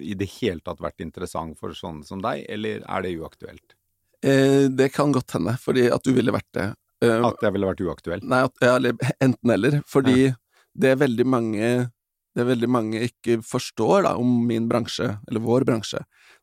i 0.00 0.14
det 0.18 0.28
hele 0.38 0.62
tatt 0.64 0.82
vært 0.82 1.02
interessant 1.04 1.58
for 1.60 1.74
sånne 1.76 2.06
som 2.06 2.22
deg, 2.24 2.44
eller 2.50 2.82
er 2.82 3.04
det 3.04 3.14
uaktuelt? 3.18 3.76
Eh, 4.24 4.70
det 4.72 4.90
kan 4.94 5.12
godt 5.12 5.36
hende, 5.36 5.56
fordi 5.60 5.88
at 5.92 6.04
du 6.04 6.14
ville 6.16 6.32
vært 6.34 6.50
det. 6.56 6.68
Eh, 7.04 7.20
At 7.28 7.42
jeg 7.44 7.54
ville 7.54 7.68
vært 7.68 7.82
uaktuell? 7.84 8.22
Nei, 8.24 8.44
at, 8.48 8.54
ja, 8.64 8.76
eller 8.78 8.96
enten-eller. 9.20 9.82
Fordi 9.90 10.32
det 10.74 10.94
er 10.94 11.02
veldig 11.04 11.26
mange 11.28 11.68
det 12.34 12.42
er 12.42 12.48
veldig 12.48 12.66
mange 12.66 13.00
ikke 13.06 13.36
forstår 13.46 14.08
da, 14.08 14.16
om 14.18 14.30
min 14.48 14.64
bransje, 14.66 15.06
eller 15.30 15.42
vår 15.44 15.66
bransje, 15.68 16.00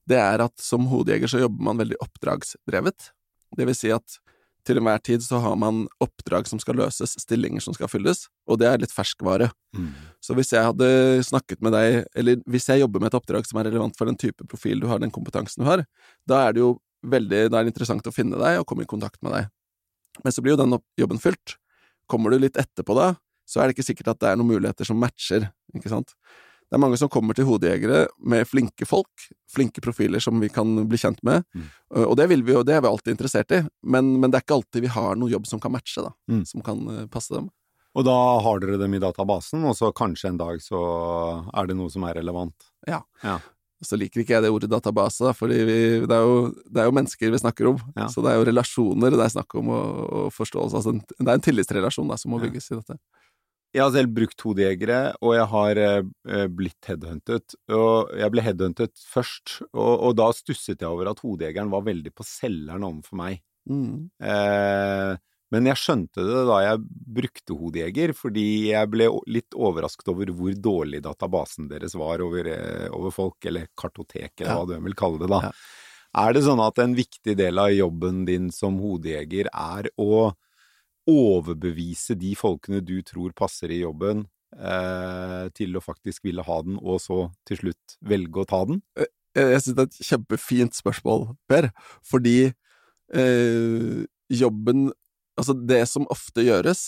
det 0.07 0.15
er 0.23 0.39
at 0.45 0.55
som 0.63 0.85
hodejeger 0.87 1.27
så 1.33 1.41
jobber 1.41 1.65
man 1.67 1.81
veldig 1.81 1.97
oppdragsdrevet. 1.99 3.09
Det 3.57 3.67
vil 3.67 3.75
si 3.75 3.91
at 3.91 4.15
til 4.67 4.79
enhver 4.79 5.01
tid 5.03 5.23
så 5.25 5.39
har 5.43 5.55
man 5.59 5.83
oppdrag 6.03 6.47
som 6.49 6.59
skal 6.61 6.77
løses, 6.79 7.15
stillinger 7.21 7.63
som 7.63 7.75
skal 7.75 7.89
fylles, 7.91 8.25
og 8.49 8.59
det 8.61 8.67
er 8.69 8.81
litt 8.81 8.93
ferskvare. 8.93 9.49
Mm. 9.77 9.89
Så 10.23 10.35
hvis 10.37 10.53
jeg 10.53 10.67
hadde 10.67 10.87
snakket 11.27 11.61
med 11.65 11.75
deg, 11.75 12.03
eller 12.17 12.41
hvis 12.51 12.69
jeg 12.69 12.83
jobber 12.83 13.03
med 13.03 13.11
et 13.11 13.17
oppdrag 13.19 13.47
som 13.49 13.61
er 13.61 13.69
relevant 13.69 13.97
for 13.97 14.09
den 14.09 14.19
type 14.19 14.45
profil 14.51 14.83
du 14.83 14.87
har, 14.91 15.01
den 15.01 15.13
kompetansen 15.13 15.63
du 15.63 15.69
har, 15.69 15.85
da 16.29 16.43
er 16.45 16.55
det 16.55 16.63
jo 16.63 16.75
veldig, 17.01 17.47
da 17.49 17.59
er 17.59 17.65
det 17.65 17.73
interessant 17.73 18.07
å 18.07 18.13
finne 18.13 18.39
deg 18.41 18.61
og 18.61 18.67
komme 18.69 18.85
i 18.85 18.89
kontakt 18.89 19.21
med 19.25 19.35
deg. 19.35 19.49
Men 20.21 20.35
så 20.35 20.43
blir 20.43 20.55
jo 20.55 20.61
den 20.61 20.77
jobben 20.99 21.21
fylt. 21.23 21.57
Kommer 22.11 22.33
du 22.33 22.41
litt 22.43 22.59
etterpå 22.59 22.95
da, 22.97 23.13
så 23.47 23.61
er 23.61 23.67
det 23.67 23.77
ikke 23.77 23.89
sikkert 23.89 24.13
at 24.13 24.21
det 24.21 24.31
er 24.31 24.39
noen 24.39 24.53
muligheter 24.53 24.87
som 24.87 24.99
matcher, 25.01 25.49
ikke 25.75 25.91
sant? 25.91 26.13
Det 26.71 26.77
er 26.77 26.83
mange 26.85 26.95
som 26.97 27.09
kommer 27.11 27.35
til 27.35 27.43
hodejegere 27.49 28.05
med 28.23 28.47
flinke 28.47 28.85
folk, 28.87 29.25
flinke 29.51 29.81
profiler 29.83 30.21
som 30.23 30.39
vi 30.39 30.47
kan 30.49 30.87
bli 30.87 30.97
kjent 30.97 31.19
med, 31.27 31.43
Mm. 31.53 31.65
og 32.07 32.15
det 32.15 32.29
vil 32.31 32.43
vi 32.47 32.53
jo, 32.53 32.63
det 32.63 32.75
er 32.77 32.81
vi 32.81 32.87
alltid 32.87 33.11
interessert 33.17 33.51
i, 33.51 33.59
men, 33.83 34.13
men 34.21 34.31
det 34.31 34.39
er 34.39 34.45
ikke 34.45 34.55
alltid 34.61 34.81
vi 34.81 34.87
har 34.87 35.15
noen 35.19 35.31
jobb 35.33 35.45
som 35.47 35.59
kan 35.59 35.71
matche, 35.75 36.01
da, 36.01 36.11
Mm. 36.31 36.45
som 36.47 36.61
kan 36.63 37.09
passe 37.11 37.33
dem. 37.35 37.49
Og 37.93 38.05
da 38.07 38.15
har 38.39 38.59
dere 38.63 38.77
dem 38.79 38.93
i 38.95 38.99
databasen, 39.03 39.65
og 39.67 39.75
så 39.75 39.91
kanskje 39.91 40.29
en 40.31 40.37
dag 40.39 40.61
så 40.63 40.79
er 41.53 41.67
det 41.67 41.75
noe 41.75 41.89
som 41.91 42.03
er 42.07 42.13
relevant. 42.21 42.55
Så 43.83 43.97
liker 43.97 44.21
ikke 44.21 44.35
jeg 44.37 44.43
det 44.45 44.51
ordet 44.53 44.69
database, 44.69 45.23
da, 45.25 45.31
fordi 45.33 45.55
vi, 45.65 45.77
det, 46.05 46.13
er 46.13 46.21
jo, 46.21 46.53
det 46.69 46.83
er 46.83 46.85
jo 46.85 46.93
mennesker 46.93 47.31
vi 47.33 47.39
snakker 47.41 47.67
om. 47.71 47.79
Ja. 47.97 48.05
Så 48.13 48.21
det 48.21 48.29
er 48.29 48.37
jo 48.37 48.45
relasjoner 48.45 49.09
det 49.09 49.23
er 49.25 49.31
snakk 49.33 49.55
om, 49.57 49.71
og, 49.73 50.13
og 50.13 50.27
forståelse. 50.35 50.75
Altså, 50.77 50.93
en- 50.93 51.01
det 51.17 51.27
er 51.27 51.33
en 51.33 51.41
tillitsrelasjon 51.41 52.07
da, 52.07 52.15
som 52.15 52.29
må 52.31 52.37
Ja. 52.39 52.45
bygges 52.47 52.69
i 52.71 52.75
dette. 52.77 52.99
Jeg 53.71 53.85
har 53.85 53.91
selv 53.95 54.11
brukt 54.11 54.43
hodejegere, 54.43 54.99
og 55.23 55.33
jeg 55.37 55.47
har 55.53 55.79
eh, 55.79 56.07
eh, 56.27 56.47
blitt 56.51 56.89
headhuntet. 56.89 57.55
Og 57.71 58.11
jeg 58.19 58.33
ble 58.33 58.43
headhuntet 58.43 58.99
først, 59.13 59.61
og, 59.71 59.93
og 60.09 60.15
da 60.19 60.27
stusset 60.35 60.81
jeg 60.83 60.89
over 60.89 61.11
at 61.13 61.21
hodejegeren 61.23 61.71
var 61.71 61.85
veldig 61.87 62.11
på 62.15 62.25
selgeren 62.27 62.83
overfor 62.83 63.19
meg. 63.21 63.39
Mm. 63.71 64.09
Eh, 64.19 65.13
men 65.51 65.67
jeg 65.67 65.79
skjønte 65.79 66.23
det 66.23 66.43
da 66.47 66.57
jeg 66.63 66.83
brukte 67.15 67.55
hodejeger, 67.59 68.13
fordi 68.15 68.45
jeg 68.71 68.91
ble 68.91 69.07
litt 69.31 69.55
overrasket 69.55 70.11
over 70.13 70.31
hvor 70.35 70.55
dårlig 70.67 71.01
databasen 71.07 71.67
deres 71.71 71.95
var 71.99 72.23
over, 72.23 72.47
eh, 72.51 72.87
over 72.95 73.15
folk, 73.15 73.39
eller 73.47 73.67
kartoteket, 73.79 74.45
Ja. 74.47 74.55
hva 74.55 74.67
du 74.67 74.77
vil 74.79 74.95
kalle 74.99 75.19
det 75.19 75.31
da. 75.31 75.41
Ja. 75.47 75.51
Er 76.27 76.33
det 76.35 76.43
sånn 76.43 76.59
at 76.59 76.79
en 76.83 76.95
viktig 76.95 77.37
del 77.39 77.59
av 77.59 77.71
jobben 77.71 78.25
din 78.27 78.49
som 78.51 78.79
hodejeger 78.83 79.47
er 79.47 79.87
å 79.95 80.33
overbevise 81.09 82.15
de 82.19 82.35
folkene 82.37 82.81
du 82.85 82.99
tror 83.05 83.33
passer 83.37 83.73
i 83.73 83.81
jobben, 83.81 84.25
eh, 84.57 85.49
til 85.57 85.77
å 85.77 85.83
faktisk 85.83 86.25
ville 86.27 86.45
ha 86.45 86.61
den, 86.65 86.77
og 86.81 87.01
så 87.03 87.23
til 87.47 87.61
slutt 87.63 87.97
velge 88.05 88.43
å 88.43 88.47
ta 88.49 88.63
den? 88.69 88.81
Jeg, 88.99 89.11
jeg 89.35 89.61
synes 89.63 89.77
det 89.77 89.83
er 89.83 89.91
et 89.91 90.09
kjempefint 90.11 90.77
spørsmål, 90.77 91.29
Per, 91.49 91.71
fordi 92.07 92.39
eh, 93.13 94.01
jobben 94.31 94.91
Altså, 95.39 95.55
det 95.55 95.79
som 95.87 96.03
ofte 96.11 96.43
gjøres, 96.43 96.81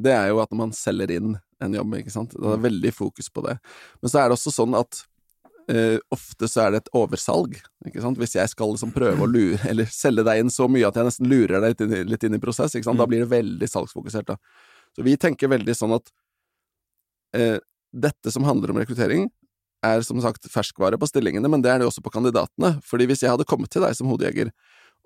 det 0.00 0.10
er 0.16 0.30
jo 0.32 0.38
at 0.42 0.50
man 0.56 0.72
selger 0.74 1.12
inn 1.14 1.34
en 1.62 1.74
jobb, 1.76 1.92
ikke 1.98 2.12
sant. 2.14 2.32
Det 2.32 2.54
er 2.56 2.62
veldig 2.64 2.90
fokus 2.96 3.28
på 3.30 3.44
det. 3.44 3.58
Men 4.00 4.10
så 4.10 4.22
er 4.22 4.30
det 4.30 4.38
også 4.38 4.52
sånn 4.54 4.74
at 4.78 5.02
eh, 5.68 5.98
ofte 6.10 6.48
så 6.48 6.62
er 6.66 6.70
det 6.70 6.78
et 6.84 6.88
oversalg, 6.94 7.58
ikke 7.86 8.00
sant. 8.02 8.18
Hvis 8.18 8.34
jeg 8.34 8.48
skal 8.48 8.72
liksom 8.72 8.92
prøve 8.94 9.20
å 9.26 9.28
lure, 9.30 9.58
eller 9.70 9.84
selge 9.86 10.24
deg 10.24 10.40
inn 10.40 10.50
så 10.50 10.68
mye 10.70 10.86
at 10.88 10.94
jeg 10.96 11.04
nesten 11.10 11.28
lurer 11.28 11.60
deg 11.60 11.74
litt 11.74 11.80
inn, 11.80 11.92
i- 11.94 12.04
litt 12.14 12.24
inn 12.24 12.34
i 12.34 12.42
prosess, 12.42 12.74
ikke 12.74 12.84
sant. 12.88 12.98
Da 12.98 13.04
Mm. 13.06 13.10
blir 13.10 13.20
det 13.26 13.30
veldig 13.34 13.68
salgsfokusert, 13.68 14.26
da. 14.26 14.36
Så 14.96 15.02
vi 15.04 15.16
tenker 15.16 15.48
veldig 15.48 15.74
sånn 15.76 15.94
at 15.94 16.10
uh, 17.36 17.58
dette 17.94 18.32
som 18.32 18.42
handler 18.44 18.70
om 18.72 18.78
rekruttering, 18.82 19.28
er 19.86 20.02
som 20.02 20.18
sagt 20.20 20.44
ferskvare 20.50 20.98
på 21.00 21.06
stillingene, 21.08 21.48
men 21.48 21.62
det 21.62 21.70
er 21.72 21.78
det 21.80 21.86
også 21.88 22.02
på 22.04 22.10
kandidatene. 22.12 22.80
Fordi 22.84 23.06
hvis 23.08 23.22
jeg 23.22 23.30
hadde 23.32 23.46
kommet 23.48 23.70
til 23.72 23.80
deg 23.82 23.94
som 23.96 24.10
hodejeger 24.10 24.50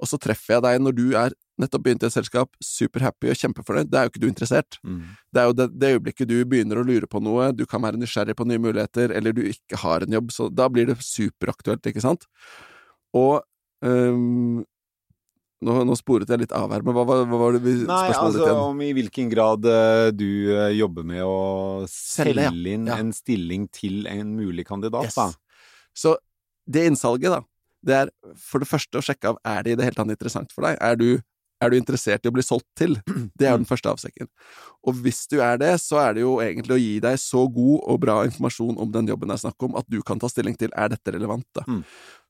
og 0.00 0.08
så 0.10 0.18
treffer 0.20 0.56
jeg 0.56 0.64
deg 0.64 0.80
når 0.82 0.94
du 0.98 1.04
er 1.16 1.34
nettopp 1.60 1.84
begynt 1.86 2.02
i 2.02 2.08
et 2.08 2.14
selskap, 2.16 2.50
superhappy 2.64 3.28
og 3.30 3.38
kjempefornøyd, 3.38 3.86
da 3.92 4.00
er 4.00 4.08
jo 4.08 4.12
ikke 4.14 4.22
du 4.24 4.28
interessert. 4.28 4.78
Mm. 4.82 5.02
Det 5.30 5.40
er 5.42 5.46
jo 5.46 5.54
det, 5.60 5.66
det 5.78 5.90
øyeblikket 5.94 6.28
du 6.32 6.36
begynner 6.50 6.80
å 6.80 6.86
lure 6.88 7.06
på 7.06 7.22
noe, 7.22 7.52
du 7.54 7.62
kan 7.70 7.82
være 7.84 8.00
nysgjerrig 8.02 8.34
på 8.38 8.46
nye 8.50 8.58
muligheter, 8.58 9.14
eller 9.14 9.36
du 9.36 9.44
ikke 9.52 9.78
har 9.84 10.02
en 10.02 10.16
jobb, 10.18 10.32
så 10.34 10.48
da 10.50 10.66
blir 10.72 10.90
det 10.90 10.98
superaktuelt, 11.06 11.86
ikke 11.86 12.02
sant? 12.02 12.26
Og 13.14 13.38
um, 13.86 14.64
nå, 15.64 15.76
nå 15.86 15.94
sporet 15.96 16.28
jeg 16.28 16.42
litt 16.42 16.52
av 16.58 16.74
her, 16.74 16.82
men 16.84 16.92
hva, 16.96 17.06
hva, 17.06 17.20
hva 17.30 17.38
var 17.46 17.54
det 17.56 17.62
vi, 17.64 17.76
Nei, 17.86 17.86
spørsmålet 17.86 18.18
altså 18.18 18.34
ditt 18.40 18.48
igjen? 18.50 18.62
om 18.66 18.82
i 18.84 18.90
hvilken 18.98 19.30
grad 19.32 19.70
eh, 19.70 20.08
du 20.12 20.26
uh, 20.50 20.66
jobber 20.74 21.06
med 21.08 21.22
å 21.24 21.38
Selge, 21.88 22.50
ja. 22.50 22.52
inn 22.74 22.90
Ja. 22.90 22.98
en 22.98 23.14
stilling 23.16 23.70
til 23.72 24.08
en 24.10 24.34
mulig 24.36 24.66
kandidat, 24.68 25.06
Yes. 25.08 25.14
da. 25.22 25.30
Så 25.94 26.16
det 26.66 26.82
innsalget, 26.90 27.30
da, 27.30 27.44
det 27.84 28.00
er 28.00 28.10
for 28.40 28.62
det 28.62 28.70
første 28.70 29.00
å 29.00 29.04
sjekke 29.04 29.34
av 29.34 29.38
er 29.44 29.64
det 29.64 29.74
i 29.74 29.78
det 29.78 29.88
hele 29.88 29.98
tatt 29.98 30.12
interessant 30.12 30.52
for 30.54 30.66
deg. 30.66 30.78
Er 30.80 30.96
du, 31.00 31.08
er 31.62 31.72
du 31.72 31.76
interessert 31.78 32.24
i 32.24 32.30
å 32.30 32.34
bli 32.34 32.44
solgt 32.44 32.68
til? 32.78 32.96
Det 33.38 33.48
er 33.48 33.56
den 33.58 33.68
første 33.68 33.92
avsekken. 33.92 34.30
Og 34.86 34.98
hvis 35.04 35.24
du 35.30 35.38
er 35.44 35.58
det, 35.60 35.72
så 35.82 36.00
er 36.02 36.16
det 36.16 36.24
jo 36.24 36.36
egentlig 36.44 36.76
å 36.76 36.80
gi 36.80 36.96
deg 37.02 37.18
så 37.20 37.44
god 37.50 37.86
og 37.90 38.00
bra 38.02 38.18
informasjon 38.28 38.76
om 38.80 38.92
den 38.94 39.08
jobben 39.10 39.30
det 39.30 39.38
er 39.38 39.44
snakk 39.46 39.66
om, 39.66 39.78
at 39.80 39.88
du 39.90 40.00
kan 40.06 40.20
ta 40.22 40.30
stilling 40.30 40.56
til 40.60 40.72
er 40.76 40.92
dette 40.92 41.14
relevant. 41.14 41.46
da. 41.56 41.64
Mm. 41.68 41.80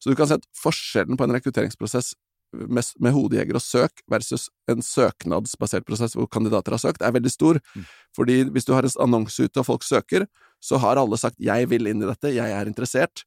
Så 0.03 0.13
du 0.13 0.19
kan 0.19 0.31
se 0.31 0.39
at 0.39 0.47
forskjellen 0.61 1.19
på 1.19 1.27
en 1.27 1.37
rekrutteringsprosess 1.37 2.15
med, 2.55 2.87
med 3.03 3.15
hodejeger 3.15 3.59
og 3.59 3.65
søk 3.65 4.03
versus 4.11 4.49
en 4.71 4.83
søknadsbasert 4.85 5.87
prosess 5.87 6.15
hvor 6.17 6.29
kandidater 6.31 6.77
har 6.77 6.83
søkt, 6.83 7.03
er 7.03 7.15
veldig 7.15 7.33
stor. 7.33 7.61
Mm. 7.75 7.87
Fordi 8.17 8.41
hvis 8.55 8.69
du 8.69 8.75
har 8.77 8.87
en 8.87 8.99
annonse 9.07 9.47
ute 9.49 9.63
og 9.63 9.69
folk 9.69 9.87
søker, 9.87 10.29
så 10.63 10.79
har 10.81 11.01
alle 11.01 11.19
sagt 11.21 11.41
'jeg 11.41 11.69
vil 11.69 11.87
inn 11.87 12.03
i 12.03 12.07
dette, 12.07 12.35
jeg 12.35 12.51
er 12.51 12.71
interessert'. 12.71 13.25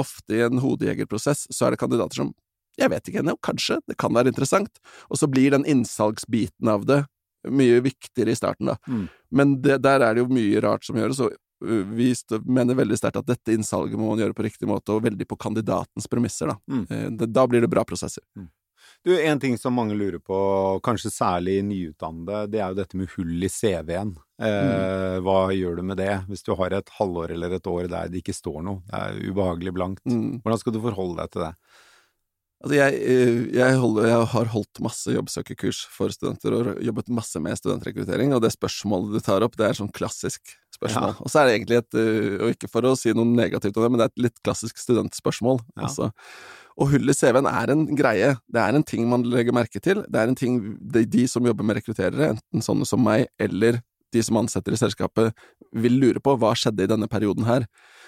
Ofte 0.00 0.38
i 0.38 0.44
en 0.46 0.62
hodejegerprosess 0.62 1.46
så 1.52 1.66
er 1.66 1.74
det 1.74 1.82
kandidater 1.82 2.22
som 2.22 2.34
'jeg 2.78 2.90
vet 2.90 3.08
ikke 3.08 3.20
ennå, 3.20 3.36
kanskje, 3.44 3.80
det 3.88 3.98
kan 3.98 4.14
være 4.14 4.30
interessant', 4.32 4.80
og 5.10 5.18
så 5.18 5.28
blir 5.28 5.50
den 5.50 5.64
innsalgsbiten 5.64 6.68
av 6.68 6.86
det 6.86 7.04
mye 7.48 7.80
viktigere 7.80 8.32
i 8.32 8.38
starten, 8.38 8.66
da. 8.66 8.76
Mm. 8.88 9.08
Men 9.30 9.62
det, 9.62 9.82
der 9.82 10.00
er 10.00 10.14
det 10.14 10.24
jo 10.24 10.32
mye 10.32 10.60
rart 10.62 10.84
som 10.84 10.96
gjøres, 10.96 11.20
og 11.20 11.36
vi 11.60 12.14
mener 12.48 12.78
veldig 12.78 12.96
sterkt 12.96 13.20
at 13.20 13.28
dette 13.28 13.52
innsalget 13.52 13.98
må 13.98 14.12
man 14.12 14.22
gjøre 14.22 14.36
på 14.36 14.44
riktig 14.46 14.68
måte, 14.68 14.94
og 14.94 15.04
veldig 15.04 15.26
på 15.28 15.38
kandidatens 15.40 16.08
premisser, 16.08 16.52
da. 16.52 16.56
Mm. 16.70 16.86
Eh, 16.88 17.26
Da 17.26 17.46
blir 17.46 17.60
det 17.60 17.70
bra 17.70 17.84
prosesser. 17.84 18.24
Du, 19.06 19.14
En 19.16 19.40
ting 19.40 19.56
som 19.58 19.72
mange 19.72 19.94
lurer 19.96 20.20
på, 20.20 20.36
kanskje 20.84 21.08
særlig 21.12 21.60
nyutdannede, 21.64 22.42
det 22.52 22.60
er 22.60 22.72
jo 22.74 22.80
dette 22.82 22.98
med 23.00 23.08
hull 23.16 23.46
i 23.46 23.48
CV-en. 23.48 24.16
Eh, 24.40 24.48
Mm. 24.60 25.24
Hva 25.24 25.52
gjør 25.52 25.76
du 25.76 25.82
med 25.84 25.96
det 26.00 26.14
hvis 26.28 26.42
du 26.44 26.54
har 26.56 26.72
et 26.72 26.88
halvår 26.98 27.32
eller 27.34 27.52
et 27.56 27.66
år 27.68 27.88
der 27.92 28.08
det 28.08 28.20
ikke 28.22 28.36
står 28.36 28.62
noe? 28.64 28.82
Det 28.88 29.00
er 29.00 29.30
ubehagelig 29.30 29.72
blankt. 29.76 30.04
Mm. 30.08 30.40
Hvordan 30.42 30.60
skal 30.60 30.72
du 30.76 30.80
forholde 30.84 31.16
deg 31.20 31.32
til 31.32 31.44
det? 31.44 31.54
Altså 32.60 32.76
jeg, 32.76 32.96
eh, 33.08 33.38
jeg, 33.56 33.76
holder, 33.80 34.06
jeg 34.10 34.24
har 34.34 34.48
holdt 34.52 34.80
masse 34.84 35.12
jobbsøkerkurs 35.14 35.78
for 35.88 36.12
studenter 36.12 36.56
og 36.58 36.82
jobbet 36.84 37.08
masse 37.08 37.40
med 37.40 37.56
studentrekruttering, 37.56 38.34
og 38.36 38.42
det 38.44 38.52
spørsmålet 38.52 39.16
du 39.16 39.20
tar 39.24 39.40
opp, 39.46 39.56
det 39.56 39.64
er 39.70 39.78
sånn 39.78 39.92
klassisk 39.96 40.52
spørsmål. 40.76 41.14
Ja. 41.14 41.24
Og 41.24 41.32
så 41.32 41.40
er 41.40 41.48
det 41.48 41.54
egentlig 41.56 41.78
et, 41.80 41.96
eh, 41.96 42.36
og 42.36 42.52
ikke 42.52 42.68
for 42.68 42.84
å 42.84 42.92
si 43.00 43.14
noe 43.16 43.24
negativt 43.24 43.76
om 43.80 43.86
det, 43.86 43.90
men 43.94 44.02
det 44.02 44.08
er 44.08 44.12
et 44.12 44.24
litt 44.28 44.42
klassisk 44.44 44.76
studentspørsmål. 44.80 45.62
Ja. 45.78 45.86
Altså. 45.88 46.10
Og 46.80 46.88
hull 46.94 47.12
i 47.12 47.14
CV-en 47.16 47.48
er 47.50 47.72
en 47.74 47.84
greie, 47.96 48.34
det 48.48 48.60
er 48.62 48.76
en 48.76 48.84
ting 48.86 49.04
man 49.08 49.26
legger 49.28 49.52
merke 49.52 49.82
til, 49.84 50.00
det 50.08 50.16
er 50.16 50.30
en 50.30 50.38
ting 50.38 50.60
de, 50.80 51.04
de 51.04 51.26
som 51.28 51.44
jobber 51.44 51.66
med 51.66 51.76
rekrutterere, 51.76 52.32
enten 52.34 52.64
sånne 52.64 52.88
som 52.88 53.02
meg, 53.04 53.26
eller 53.40 53.82
de 54.14 54.22
som 54.24 54.38
ansetter 54.40 54.74
i 54.74 54.80
selskapet, 54.80 55.34
vil 55.76 55.98
lure 56.00 56.22
på 56.24 56.34
hva 56.40 56.54
skjedde 56.56 56.86
i 56.86 56.90
denne 56.90 57.08
perioden 57.10 57.44
her. 57.46 57.66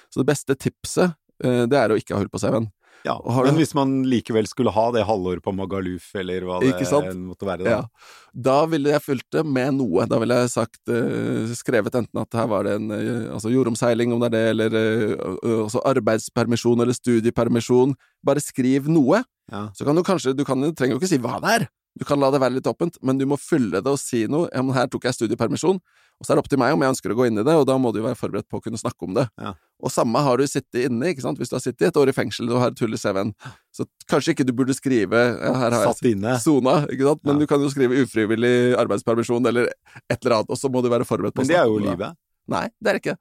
Så 0.09 0.23
det 0.23 0.31
beste 0.33 0.57
tipset, 0.57 1.13
eh, 1.45 1.65
det 1.69 1.79
er 1.79 1.93
å 1.93 1.99
ikke 2.01 2.17
ha 2.17 2.23
hull 2.23 2.33
på 2.33 2.41
CV-en. 2.43 2.71
Ja, 3.05 3.17
Men 3.27 3.57
hvis 3.59 3.73
man 3.75 3.95
likevel 4.07 4.47
skulle 4.47 4.71
ha 4.75 4.85
det 4.95 5.03
halvåret 5.09 5.43
på 5.43 5.55
Magaluf, 5.57 6.13
eller 6.19 6.47
hva 6.47 6.61
det 6.63 7.15
måtte 7.19 7.49
være, 7.49 7.65
da. 7.67 7.73
Ja. 7.75 8.13
Da 8.33 8.57
ville 8.71 8.93
jeg 8.95 9.03
fulgt 9.03 9.29
det 9.35 9.43
med 9.47 9.75
noe. 9.81 10.07
Da 10.11 10.21
ville 10.23 10.39
jeg 10.45 10.53
sagt, 10.55 10.81
eh, 10.87 11.51
skrevet 11.59 11.99
enten 11.99 12.23
at 12.23 12.39
her 12.39 12.49
var 12.53 12.69
det 12.69 12.77
en 12.79 12.95
eh, 12.95 13.27
altså 13.35 13.51
jordomseiling, 13.53 14.15
om 14.15 14.23
det 14.23 14.31
er 14.31 14.37
det, 14.37 14.45
eller 14.55 14.79
eh, 14.79 15.15
eh, 15.19 15.59
også 15.67 15.83
arbeidspermisjon 15.93 16.85
eller 16.85 16.97
studiepermisjon. 16.97 17.97
Bare 18.25 18.45
skriv 18.45 18.87
noe. 18.91 19.25
Ja. 19.51 19.67
Så 19.75 19.85
kan 19.89 19.99
du 19.99 20.07
kanskje, 20.07 20.37
du 20.39 20.47
kan, 20.47 20.63
du 20.63 20.71
trenger 20.71 20.97
jo 20.97 21.03
ikke 21.03 21.11
si 21.11 21.21
hva 21.23 21.41
det 21.43 21.57
er. 21.59 21.71
Du 21.99 22.07
kan 22.09 22.21
la 22.23 22.31
det 22.33 22.41
være 22.41 22.57
litt 22.57 22.69
åpent, 22.71 22.97
men 23.05 23.19
du 23.21 23.27
må 23.29 23.37
fylle 23.37 23.83
det 23.83 23.91
og 23.91 24.01
si 24.01 24.25
noe. 24.31 24.47
Ja, 24.55 24.63
men 24.65 24.73
her 24.77 24.89
tok 24.89 25.05
jeg 25.05 25.19
studiepermisjon. 25.19 25.83
Og 26.23 26.27
så 26.29 26.33
er 26.33 26.39
det 26.39 26.43
opp 26.45 26.49
til 26.53 26.61
meg 26.63 26.71
om 26.77 26.83
jeg 26.85 26.93
ønsker 26.95 27.11
å 27.11 27.17
gå 27.19 27.25
inn 27.27 27.41
i 27.41 27.43
det, 27.43 27.55
og 27.59 27.65
da 27.67 27.75
må 27.83 27.91
du 27.91 27.97
jo 27.99 28.05
være 28.05 28.15
forberedt 28.15 28.47
på 28.47 28.61
å 28.61 28.63
kunne 28.63 28.79
snakke 28.79 29.09
om 29.09 29.17
det. 29.17 29.25
Ja. 29.43 29.51
Og 29.83 29.91
samme 29.91 30.21
har 30.23 30.39
du 30.39 30.45
sittet 30.47 30.85
inne, 30.87 31.09
ikke 31.11 31.25
sant. 31.25 31.41
Hvis 31.43 31.51
du 31.51 31.57
har 31.59 31.65
sittet 31.65 31.89
et 31.89 31.99
år 31.99 32.13
i 32.13 32.15
fengsel 32.15 32.47
og 32.53 32.61
har 32.63 32.71
et 32.71 32.79
hull 32.85 32.95
i 32.95 33.01
CV-en, 33.03 33.33
så 33.75 33.83
kanskje 34.07 34.37
ikke 34.37 34.47
du 34.47 34.53
burde 34.55 34.77
skrive 34.79 35.19
ja, 35.19 35.51
her 35.59 35.75
har 35.75 35.89
Satt 35.91 36.07
inne. 36.07 36.37
sona, 36.39 36.77
ikke 36.87 37.09
sant? 37.11 37.25
Men 37.27 37.35
Ja. 37.35 37.39
du 37.43 37.51
kan 37.51 37.65
jo 37.67 37.73
skrive 37.75 37.99
ufrivillig 38.05 38.77
arbeidspermisjon 38.79 39.51
eller 39.51 39.67
et 40.07 40.19
eller 40.23 40.37
annet, 40.39 40.55
og 40.55 40.63
så 40.63 40.71
må 40.71 40.79
du 40.87 40.89
være 40.95 41.09
forberedt 41.09 41.35
på 41.35 41.43
å 41.43 41.49
snakke 41.51 41.67
om 41.67 41.75
det. 41.75 41.83
Men 41.83 41.91
det 41.91 41.91
er 41.91 41.91
jo 41.91 41.91
livet. 41.91 42.17
Nei, 42.55 42.65
det 42.79 42.93
er 42.93 42.99
det 43.01 43.03
ikke. 43.03 43.19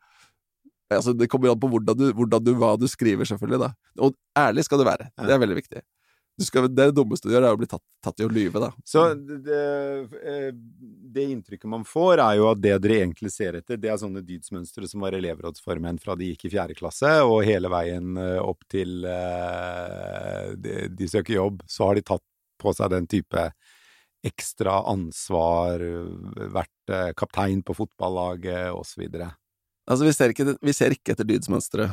Altså, 0.92 1.14
det 1.18 1.30
kommer 1.32 1.48
jo 1.50 1.56
an 1.56 1.60
på 1.64 1.72
hvordan 1.72 1.98
du, 1.98 2.06
hvordan 2.14 2.44
du, 2.46 2.54
hva 2.60 2.76
du 2.78 2.86
skriver, 2.92 3.26
selvfølgelig, 3.26 3.62
da. 3.66 3.72
Og 4.06 4.14
ærlig 4.38 4.66
skal 4.68 4.78
du 4.78 4.86
være. 4.86 5.10
Det 5.18 5.34
er 5.34 5.42
veldig 5.42 5.58
viktig. 5.58 5.82
Skal, 6.46 6.68
det, 6.70 6.84
er 6.84 6.92
det 6.92 6.98
dummeste 6.98 7.30
du 7.30 7.34
gjør, 7.36 7.48
er 7.48 7.56
å 7.56 7.60
bli 7.60 7.70
tatt, 7.70 7.84
tatt 8.04 8.22
i 8.22 8.26
å 8.28 8.32
lyve, 8.32 8.62
da. 8.64 8.72
Så 8.88 9.04
det, 9.16 9.60
eh, 10.22 10.48
det 11.16 11.26
inntrykket 11.34 11.70
man 11.72 11.86
får, 11.88 12.22
er 12.24 12.40
jo 12.40 12.48
at 12.52 12.62
det 12.64 12.76
dere 12.84 13.02
egentlig 13.04 13.32
ser 13.34 13.60
etter, 13.60 13.80
det 13.82 13.92
er 13.92 14.00
sånne 14.02 14.24
dydsmønstre 14.26 14.90
som 14.90 15.06
var 15.06 15.18
elevrådsformenn 15.18 16.02
fra 16.02 16.16
de 16.20 16.32
gikk 16.32 16.48
i 16.48 16.54
fjerde 16.56 16.78
klasse, 16.78 17.12
og 17.28 17.44
hele 17.48 17.72
veien 17.72 18.18
eh, 18.22 18.40
opp 18.42 18.66
til 18.72 19.06
eh, 19.08 20.52
de, 20.58 20.78
de 20.96 21.12
søker 21.12 21.38
jobb, 21.38 21.62
så 21.70 21.90
har 21.90 22.00
de 22.00 22.08
tatt 22.14 22.26
på 22.62 22.74
seg 22.78 22.92
den 22.94 23.08
type 23.10 23.50
ekstra 24.26 24.84
ansvar, 24.92 25.82
vært 26.54 26.94
eh, 26.94 27.12
kaptein 27.18 27.64
på 27.66 27.76
fotballaget, 27.78 28.70
osv. 28.76 29.08
Altså, 29.90 30.06
vi 30.06 30.12
ser 30.14 30.30
ikke, 30.32 30.46
vi 30.62 30.74
ser 30.78 30.94
ikke 30.94 31.12
etter 31.16 31.26
dydsmønstre. 31.28 31.88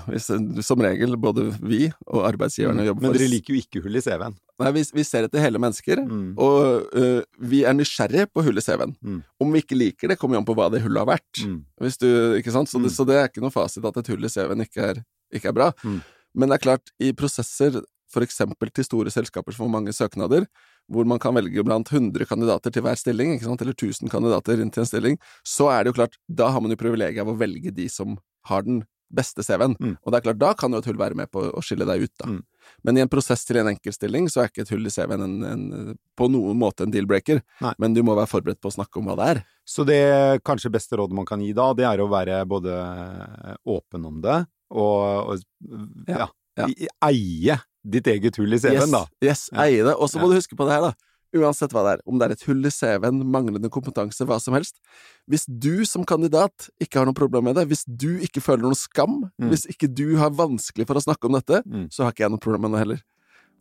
Som 0.62 0.83
regel, 0.85 1.16
både 1.16 1.47
vi 1.64 1.87
og 2.07 2.26
arbeidsgiverne 2.28 2.85
jobber 2.85 3.00
for. 3.00 3.09
Men 3.09 3.16
dere 3.16 3.30
liker 3.33 3.54
jo 3.54 3.62
ikke 3.62 3.83
hull 3.83 3.97
i 3.97 4.02
CV-en. 4.04 4.37
Nei, 4.61 4.73
vi, 4.76 4.83
vi 4.99 5.04
ser 5.07 5.25
etter 5.28 5.40
hele 5.42 5.59
mennesker, 5.62 6.02
Mm. 6.04 6.35
og 6.37 6.92
uh, 6.99 7.23
vi 7.49 7.62
er 7.64 7.73
nysgjerrige 7.78 8.26
på 8.35 8.42
hull 8.45 8.59
i 8.61 8.64
CV-en. 8.64 8.92
Mm. 9.00 9.21
Om 9.40 9.52
vi 9.54 9.62
ikke 9.64 9.78
liker 9.78 10.09
det, 10.12 10.18
kommer 10.21 10.37
jo 10.37 10.42
an 10.42 10.49
på 10.50 10.54
hva 10.59 10.68
det 10.75 10.83
hullet 10.85 11.00
har 11.04 11.11
vært. 11.14 11.42
Mm. 11.47 11.59
Hvis 11.80 11.99
du? 11.99 12.09
Så, 12.45 12.64
det, 12.78 12.78
Mm. 12.78 12.88
så 12.99 13.07
det 13.09 13.16
er 13.23 13.28
ikke 13.30 13.42
noe 13.45 13.54
fasit 13.54 13.85
at 13.88 13.97
et 14.02 14.12
hull 14.12 14.25
i 14.25 14.28
CV-en 14.33 14.66
ikke 14.66 14.90
ikke 15.35 15.49
er 15.50 15.57
bra. 15.57 15.73
Mm. 15.85 16.00
Men 16.35 16.49
det 16.50 16.59
er 16.59 16.64
klart, 16.68 16.90
i 17.00 17.12
prosesser, 17.12 17.80
for 18.09 18.25
eksempel 18.25 18.71
til 18.73 18.85
store 18.87 19.11
selskaper 19.12 19.52
som 19.52 19.66
får 19.66 19.73
mange 19.75 19.92
søknader, 19.92 20.47
hvor 20.92 21.09
man 21.09 21.21
kan 21.23 21.37
velge 21.37 21.64
blant 21.66 21.90
100 21.92 22.28
kandidater 22.28 22.73
til 22.75 22.85
hver 22.85 22.99
stilling, 22.99 23.37
eller 23.38 23.75
1000 23.75 24.12
kandidater 24.12 24.61
inn 24.62 24.73
til 24.75 24.85
en 24.85 24.90
stilling, 24.90 25.18
så 25.47 25.71
er 25.73 25.85
det 25.85 25.92
jo 25.92 25.99
klart, 26.00 26.21
da 26.28 26.50
har 26.54 26.64
man 26.64 26.73
jo 26.73 26.80
privilegiet 26.80 27.25
av 27.25 27.33
å 27.33 27.38
velge 27.38 27.75
de 27.75 27.88
som 27.92 28.16
har 28.49 28.64
den 28.64 28.83
beste 29.09 29.42
CV-en. 29.42 29.76
Mm. 29.80 29.95
Og 30.02 30.12
det 30.12 30.18
er 30.18 30.25
klart, 30.26 30.40
da 30.40 30.52
kan 30.59 30.73
jo 30.73 30.80
et 30.83 30.88
hull 30.88 30.99
være 31.00 31.16
med 31.16 31.30
på 31.33 31.40
å 31.49 31.62
skille 31.64 31.87
deg 31.88 32.04
ut, 32.04 32.14
da. 32.21 32.28
Mm. 32.28 32.40
Men 32.85 32.99
i 32.99 33.02
en 33.04 33.11
prosess 33.12 33.47
til 33.49 33.61
en 33.61 33.71
enkeltstilling, 33.71 34.28
så 34.28 34.42
er 34.42 34.50
ikke 34.50 34.66
et 34.66 34.73
hull 34.75 34.88
i 34.88 34.92
CV-en 34.92 35.25
en, 35.25 35.37
en, 35.49 35.95
på 36.18 36.28
noen 36.28 36.59
måte 36.61 36.85
en 36.85 36.92
deal-breaker. 36.92 37.40
Men 37.80 37.97
du 37.97 38.02
må 38.04 38.16
være 38.18 38.28
forberedt 38.28 38.61
på 38.61 38.68
å 38.68 38.76
snakke 38.76 39.00
om 39.00 39.09
hva 39.09 39.16
det 39.21 39.30
er. 39.33 39.40
Så 39.68 39.87
det 39.88 40.02
kanskje 40.45 40.73
beste 40.75 40.99
rådet 41.00 41.16
man 41.16 41.28
kan 41.28 41.40
gi 41.45 41.54
da, 41.57 41.71
det 41.76 41.88
er 41.88 42.04
å 42.04 42.11
være 42.12 42.42
både 42.49 42.76
åpen 43.68 44.04
om 44.09 44.21
det, 44.25 44.42
og, 44.76 45.33
og 45.33 46.09
ja, 46.09 46.28
Ja, 46.59 46.66
ja. 46.68 46.92
eie 47.09 47.54
ditt 47.90 48.07
eget 48.07 48.37
hull 48.37 48.52
i 48.52 48.59
CV-en, 48.59 48.83
yes, 48.87 48.90
da. 48.90 49.04
Yes, 49.25 49.49
Ja. 49.52 49.62
eie 49.66 49.85
det. 49.85 49.95
Og 49.97 50.09
så 50.11 50.21
må 50.21 50.28
du 50.30 50.37
huske 50.38 50.57
på 50.57 50.66
det 50.68 50.76
her, 50.76 50.80
da. 50.90 50.92
Uansett 51.37 51.73
hva 51.76 51.83
det 51.85 51.90
er, 51.99 52.02
om 52.09 52.16
det 52.18 52.25
er 52.25 52.33
et 52.33 52.42
hull 52.49 52.64
i 52.64 52.71
CV-en, 52.73 53.18
manglende 53.30 53.68
kompetanse, 53.68 54.25
hva 54.25 54.38
som 54.40 54.54
helst. 54.57 54.78
Hvis 55.28 55.45
du 55.45 55.85
som 55.85 56.04
kandidat 56.09 56.71
ikke 56.80 57.00
har 57.02 57.04
noe 57.04 57.12
problem 57.12 57.45
med 57.45 57.54
det, 57.57 57.66
hvis 57.68 57.85
du 57.85 58.18
ikke 58.25 58.40
føler 58.40 58.62
noe 58.64 58.75
skam, 58.75 59.30
Mm. 59.38 59.50
hvis 59.50 59.66
ikke 59.68 59.92
du 59.95 60.16
har 60.16 60.30
vanskelig 60.30 60.87
for 60.87 60.95
å 60.97 61.04
snakke 61.04 61.25
om 61.28 61.33
dette, 61.37 61.62
Mm. 61.68 61.88
så 61.92 62.04
har 62.04 62.12
ikke 62.12 62.25
jeg 62.25 62.30
noe 62.30 62.38
problem 62.40 62.62
med 62.62 62.73
det 62.73 62.78
heller. 62.87 63.02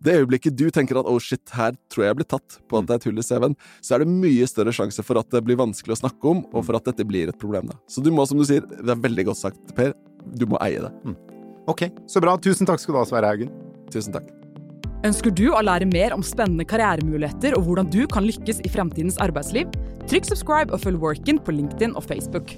Det 0.02 0.14
øyeblikket 0.14 0.56
du 0.56 0.70
tenker 0.72 0.96
at 1.00 1.08
oh 1.10 1.18
shit, 1.20 1.42
her 1.50 1.72
tror 1.90 2.04
jeg 2.06 2.16
jeg 2.16 2.16
blir 2.16 2.30
tatt 2.40 2.60
på 2.70 2.78
at 2.78 2.84
Mm. 2.84 2.88
det 2.88 2.94
er 2.94 2.96
et 2.96 3.04
hull 3.04 3.20
i 3.20 3.22
CV-en, 3.24 3.56
så 3.82 3.96
er 3.96 4.00
det 4.00 4.08
mye 4.08 4.48
større 4.48 4.72
sjanse 4.72 5.04
for 5.04 5.18
at 5.18 5.30
det 5.30 5.44
blir 5.44 5.58
vanskelig 5.58 5.92
å 5.98 6.02
snakke 6.08 6.24
om, 6.24 6.46
og 6.54 6.64
for 6.66 6.76
at 6.78 6.86
dette 6.86 7.04
blir 7.06 7.28
et 7.28 7.38
problem. 7.40 7.68
da. 7.68 7.76
Så 7.90 8.02
du 8.02 8.12
må, 8.12 8.26
som 8.26 8.38
du 8.38 8.46
sier, 8.46 8.62
det 8.62 8.88
er 8.90 8.96
veldig 8.96 9.26
godt 9.26 9.38
sagt, 9.44 9.76
Per, 9.76 9.94
du 10.38 10.46
må 10.46 10.56
eie 10.62 10.80
det. 10.80 10.94
Ok, 11.68 11.90
så 12.08 12.22
bra. 12.22 12.38
Tusen 12.38 12.66
takk 12.66 12.80
skal 12.80 12.94
du 12.94 13.00
ha, 13.00 13.04
Sverre 13.06 13.26
Haugen. 13.28 13.50
Tusen 13.94 14.16
takk. 14.16 14.30
Ønsker 15.06 15.32
du 15.32 15.46
å 15.54 15.62
lære 15.62 15.86
mer 15.88 16.16
om 16.16 16.24
spennende 16.26 16.66
karrieremuligheter 16.68 17.54
og 17.58 17.68
hvordan 17.68 17.92
du 17.94 18.02
kan 18.10 18.26
lykkes 18.26 18.64
i 18.66 18.72
fremtidens 18.74 19.20
arbeidsliv? 19.24 19.70
Trykk 20.10 20.26
subscribe 20.32 20.74
og 20.74 20.82
følg 20.84 21.04
Workin 21.04 21.40
på 21.44 21.54
LinkedIn 21.54 21.94
og 21.96 22.08
Facebook. 22.10 22.56